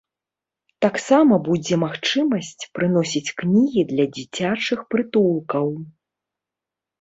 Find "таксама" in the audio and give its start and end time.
0.85-1.33